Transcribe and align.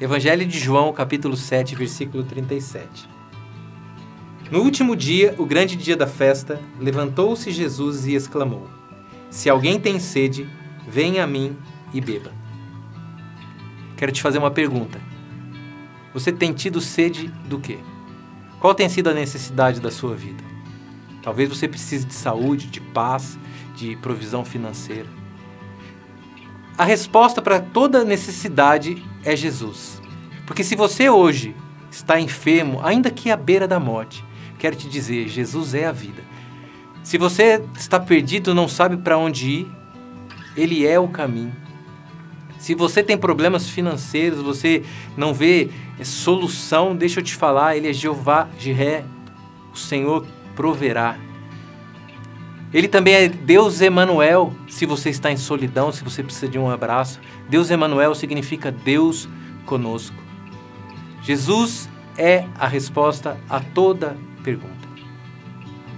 Evangelho 0.00 0.46
de 0.46 0.58
João, 0.58 0.94
capítulo 0.94 1.36
7, 1.36 1.74
versículo 1.74 2.24
37. 2.24 3.06
No 4.50 4.60
último 4.60 4.96
dia, 4.96 5.34
o 5.36 5.44
grande 5.44 5.76
dia 5.76 5.94
da 5.94 6.06
festa, 6.06 6.58
levantou-se 6.78 7.52
Jesus 7.52 8.06
e 8.06 8.14
exclamou: 8.14 8.66
Se 9.28 9.50
alguém 9.50 9.78
tem 9.78 10.00
sede, 10.00 10.48
venha 10.88 11.22
a 11.22 11.26
mim 11.26 11.54
e 11.92 12.00
beba. 12.00 12.32
Quero 13.94 14.10
te 14.10 14.22
fazer 14.22 14.38
uma 14.38 14.50
pergunta. 14.50 14.98
Você 16.14 16.32
tem 16.32 16.54
tido 16.54 16.80
sede 16.80 17.28
do 17.46 17.60
quê? 17.60 17.78
Qual 18.58 18.74
tem 18.74 18.88
sido 18.88 19.10
a 19.10 19.14
necessidade 19.14 19.82
da 19.82 19.90
sua 19.90 20.16
vida? 20.16 20.42
Talvez 21.22 21.46
você 21.46 21.68
precise 21.68 22.06
de 22.06 22.14
saúde, 22.14 22.68
de 22.68 22.80
paz, 22.80 23.38
de 23.76 23.96
provisão 23.96 24.46
financeira. 24.46 25.08
A 26.80 26.84
resposta 26.84 27.42
para 27.42 27.60
toda 27.60 28.06
necessidade 28.06 29.04
é 29.22 29.36
Jesus. 29.36 30.00
Porque 30.46 30.64
se 30.64 30.74
você 30.74 31.10
hoje 31.10 31.54
está 31.90 32.18
enfermo, 32.18 32.80
ainda 32.82 33.10
que 33.10 33.30
à 33.30 33.36
beira 33.36 33.68
da 33.68 33.78
morte, 33.78 34.24
quero 34.58 34.74
te 34.74 34.88
dizer, 34.88 35.28
Jesus 35.28 35.74
é 35.74 35.84
a 35.84 35.92
vida. 35.92 36.22
Se 37.02 37.18
você 37.18 37.62
está 37.76 38.00
perdido, 38.00 38.54
não 38.54 38.66
sabe 38.66 38.96
para 38.96 39.18
onde 39.18 39.46
ir, 39.46 39.70
ele 40.56 40.86
é 40.86 40.98
o 40.98 41.06
caminho. 41.06 41.54
Se 42.58 42.74
você 42.74 43.02
tem 43.02 43.18
problemas 43.18 43.68
financeiros, 43.68 44.40
você 44.40 44.82
não 45.18 45.34
vê 45.34 45.68
solução, 46.02 46.96
deixa 46.96 47.20
eu 47.20 47.24
te 47.24 47.34
falar, 47.34 47.76
ele 47.76 47.90
é 47.90 47.92
Jeová 47.92 48.48
Jiré, 48.58 49.04
o 49.70 49.76
Senhor 49.76 50.26
proverá. 50.56 51.18
Ele 52.72 52.86
também 52.86 53.14
é 53.14 53.28
Deus 53.28 53.80
Emanuel, 53.80 54.52
se 54.68 54.86
você 54.86 55.10
está 55.10 55.30
em 55.30 55.36
solidão, 55.36 55.90
se 55.90 56.04
você 56.04 56.22
precisa 56.22 56.48
de 56.48 56.58
um 56.58 56.70
abraço. 56.70 57.20
Deus 57.48 57.70
Emanuel 57.70 58.14
significa 58.14 58.70
Deus 58.70 59.28
conosco. 59.66 60.16
Jesus 61.22 61.88
é 62.16 62.44
a 62.58 62.68
resposta 62.68 63.36
a 63.48 63.60
toda 63.60 64.16
pergunta. 64.44 64.88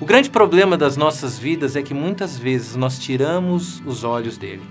O 0.01 0.05
grande 0.05 0.31
problema 0.31 0.77
das 0.77 0.97
nossas 0.97 1.39
vidas 1.39 1.77
é 1.77 1.83
que 1.83 1.95
muitas 1.95 2.39
vezes 2.39 2.75
nós 2.75 2.99
tiramos 2.99 3.81
os 3.87 4.03
olhos 4.03 4.37
dele. 4.37 4.63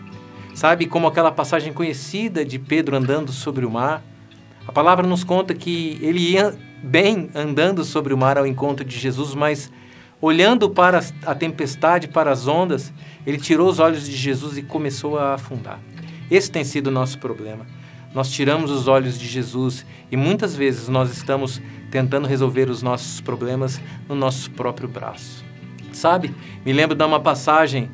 Sabe, 0.53 0.87
como 0.87 1.07
aquela 1.07 1.31
passagem 1.31 1.71
conhecida 1.71 2.43
de 2.43 2.59
Pedro 2.59 2.97
andando 2.97 3.31
sobre 3.31 3.65
o 3.65 3.71
mar? 3.71 4.03
A 4.67 4.71
palavra 4.71 5.07
nos 5.07 5.23
conta 5.23 5.53
que 5.53 5.97
ele 6.01 6.19
ia 6.19 6.53
bem 6.83 7.29
andando 7.33 7.85
sobre 7.85 8.13
o 8.13 8.17
mar 8.17 8.37
ao 8.37 8.45
encontro 8.45 8.83
de 8.83 8.99
Jesus, 8.99 9.33
mas 9.33 9.71
olhando 10.21 10.69
para 10.69 11.03
a 11.25 11.33
tempestade, 11.33 12.07
para 12.07 12.31
as 12.31 12.47
ondas, 12.47 12.93
ele 13.25 13.37
tirou 13.37 13.67
os 13.67 13.79
olhos 13.79 14.05
de 14.05 14.15
Jesus 14.15 14.57
e 14.57 14.61
começou 14.61 15.17
a 15.17 15.33
afundar. 15.33 15.79
Esse 16.29 16.51
tem 16.51 16.63
sido 16.63 16.87
o 16.87 16.91
nosso 16.91 17.17
problema. 17.17 17.65
Nós 18.13 18.29
tiramos 18.29 18.69
os 18.69 18.87
olhos 18.87 19.17
de 19.17 19.27
Jesus 19.27 19.85
e 20.11 20.15
muitas 20.15 20.55
vezes 20.55 20.87
nós 20.87 21.11
estamos 21.11 21.61
tentando 21.89 22.27
resolver 22.27 22.69
os 22.69 22.81
nossos 22.81 23.19
problemas 23.19 23.81
no 24.07 24.15
nosso 24.15 24.51
próprio 24.51 24.87
braço. 24.87 25.43
Sabe? 25.91 26.33
Me 26.65 26.71
lembro 26.71 26.95
de 26.95 27.03
uma 27.03 27.19
passagem 27.19 27.89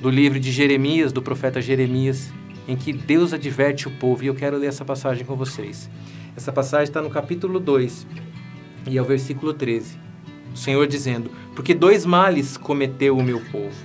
do 0.00 0.10
livro 0.10 0.38
de 0.40 0.50
Jeremias, 0.50 1.12
do 1.12 1.22
profeta 1.22 1.60
Jeremias, 1.60 2.32
em 2.66 2.76
que 2.76 2.92
Deus 2.92 3.32
adverte 3.32 3.88
o 3.88 3.90
povo, 3.90 4.22
e 4.22 4.26
eu 4.26 4.34
quero 4.34 4.58
ler 4.58 4.66
essa 4.66 4.84
passagem 4.84 5.24
com 5.24 5.34
vocês. 5.34 5.88
Essa 6.36 6.52
passagem 6.52 6.84
está 6.84 7.00
no 7.00 7.10
capítulo 7.10 7.58
2 7.58 8.06
e 8.86 8.98
é 8.98 9.02
o 9.02 9.04
versículo 9.04 9.54
13. 9.54 10.07
Senhor 10.58 10.86
dizendo: 10.86 11.30
Porque 11.54 11.74
dois 11.74 12.04
males 12.04 12.56
cometeu 12.56 13.16
o 13.16 13.22
meu 13.22 13.40
povo. 13.50 13.76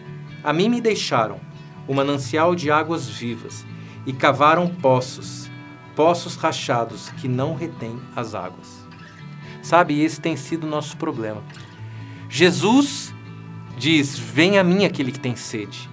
A 0.44 0.52
mim 0.52 0.70
me 0.70 0.82
deixaram 0.82 1.40
o 1.88 1.94
manancial 1.94 2.56
de 2.56 2.70
águas 2.70 3.08
vivas 3.08 3.66
e 4.06 4.12
cavaram 4.12 4.68
poços, 4.68 5.50
poços 5.96 6.36
rachados 6.36 7.10
que 7.12 7.28
não 7.28 7.56
retêm 7.56 7.98
as 8.16 8.36
águas. 8.36 8.84
Sabe, 9.62 10.02
esse 10.02 10.20
tem 10.20 10.36
sido 10.36 10.66
o 10.66 10.70
nosso 10.70 10.98
problema. 10.98 11.42
Jesus 12.30 13.14
diz: 13.78 14.18
Venha 14.18 14.62
a 14.62 14.64
mim 14.64 14.86
aquele 14.86 15.12
que 15.12 15.20
tem 15.20 15.36
sede. 15.36 15.90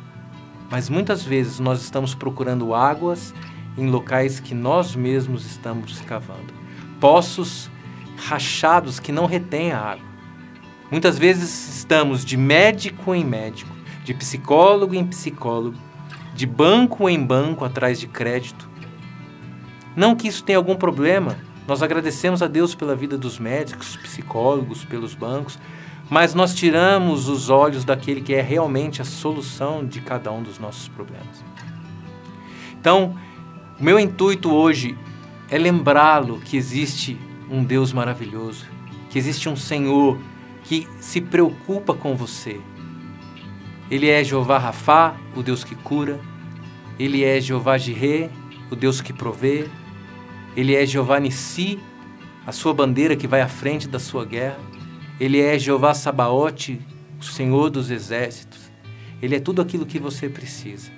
Mas 0.71 0.89
muitas 0.89 1.25
vezes 1.25 1.59
nós 1.59 1.83
estamos 1.83 2.15
procurando 2.15 2.75
águas 2.75 3.35
em 3.77 3.89
locais 3.89 4.41
que 4.41 4.55
nós 4.55 4.95
mesmos 4.95 5.45
estamos 5.45 6.01
cavando. 6.03 6.53
Poços 7.01 7.71
rachados 8.17 9.01
que 9.01 9.11
não 9.11 9.27
retêm 9.27 9.73
a 9.73 9.79
água. 9.79 10.10
Muitas 10.91 11.17
vezes 11.17 11.77
estamos 11.77 12.25
de 12.25 12.37
médico 12.37 13.15
em 13.15 13.25
médico, 13.25 13.71
de 14.05 14.13
psicólogo 14.13 14.95
em 14.95 15.07
psicólogo, 15.07 15.79
de 16.35 16.47
banco 16.47 17.09
em 17.09 17.25
banco 17.25 17.65
atrás 17.65 18.01
de 18.01 18.09
crédito. 18.09 18.69
Não 19.95 20.17
que 20.17 20.27
isso 20.27 20.43
tenha 20.43 20.59
algum 20.59 20.75
problema, 20.75 21.37
nós 21.69 21.83
agradecemos 21.83 22.43
a 22.43 22.49
Deus 22.49 22.75
pela 22.75 22.97
vida 22.97 23.17
dos 23.17 23.39
médicos, 23.39 23.97
psicólogos, 23.97 24.85
pelos 24.85 25.15
bancos, 25.15 25.59
mas 26.09 26.35
nós 26.35 26.53
tiramos 26.53 27.29
os 27.29 27.49
olhos 27.49 27.85
daquele 27.85 28.21
que 28.21 28.35
é 28.35 28.41
realmente 28.41 29.01
a 29.01 29.05
solução 29.05 29.87
de 29.87 30.01
cada 30.01 30.33
um 30.33 30.43
dos 30.43 30.59
nossos 30.59 30.89
problemas. 30.89 31.45
Então, 32.81 33.15
o 33.79 33.85
meu 33.85 34.01
intuito 34.01 34.51
hoje 34.51 34.99
é 35.49 35.57
lembrá-lo 35.57 36.41
que 36.41 36.57
existe 36.57 37.17
um 37.49 37.63
Deus 37.63 37.93
maravilhoso, 37.93 38.67
que 39.09 39.19
existe 39.19 39.49
um 39.49 39.55
Senhor 39.55 40.19
que 40.65 40.87
se 41.01 41.21
preocupa 41.21 41.95
com 41.95 42.17
você. 42.17 42.61
Ele 43.91 44.09
é 44.09 44.23
Jeová 44.23 44.59
Rafá, 44.59 45.17
o 45.35 45.43
Deus 45.43 45.65
que 45.65 45.75
cura. 45.75 46.21
Ele 46.99 47.25
é 47.25 47.41
Jeová 47.41 47.77
Jireh, 47.77 48.31
o 48.71 48.77
Deus 48.77 49.01
que 49.01 49.13
provê. 49.13 49.69
Ele 50.57 50.75
é 50.75 50.87
Jeová 50.87 51.19
Nissi, 51.19 51.81
a 52.47 52.53
sua 52.53 52.73
bandeira 52.73 53.17
que 53.17 53.27
vai 53.27 53.41
à 53.41 53.49
frente 53.49 53.89
da 53.89 53.99
sua 53.99 54.25
guerra. 54.25 54.59
Ele 55.19 55.41
é 55.41 55.59
Jeová 55.59 55.93
Sabaote, 55.93 56.81
o 57.21 57.25
Senhor 57.25 57.69
dos 57.69 57.91
exércitos. 57.91 58.71
Ele 59.21 59.37
é 59.37 59.41
tudo 59.41 59.61
aquilo 59.61 59.85
que 59.85 59.99
você 59.99 60.29
precisa. 60.29 60.91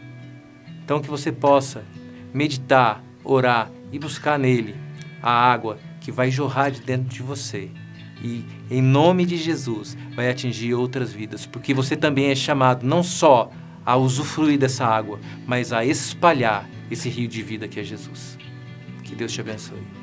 Então 0.85 1.01
que 1.01 1.09
você 1.09 1.33
possa 1.33 1.85
meditar, 2.33 3.03
orar 3.25 3.71
e 3.91 3.99
buscar 3.99 4.39
nele 4.39 4.75
a 5.23 5.31
água 5.31 5.79
que 6.01 6.11
vai 6.11 6.31
jorrar 6.31 6.71
de 6.71 6.81
dentro 6.81 7.09
de 7.09 7.23
você. 7.23 7.71
E 8.23 8.45
em 8.71 8.81
nome 8.81 9.27
de 9.27 9.37
Jesus 9.37 9.97
vai 10.15 10.31
atingir 10.31 10.75
outras 10.75 11.13
vidas, 11.13 11.45
porque 11.45 11.75
você 11.75 11.97
também 11.97 12.31
é 12.31 12.35
chamado 12.35 12.87
não 12.87 13.03
só 13.03 13.51
a 13.85 13.97
usufruir 13.97 14.59
dessa 14.59 14.87
água, 14.87 15.19
mas 15.47 15.73
a 15.73 15.85
espalhar 15.85 16.69
esse 16.91 17.09
rio 17.09 17.27
de 17.27 17.43
vida 17.43 17.67
que 17.67 17.81
é 17.81 17.85
Jesus. 17.85 18.39
Que 19.03 19.17
Deus 19.17 19.33
te 19.33 19.41
abençoe. 19.41 20.02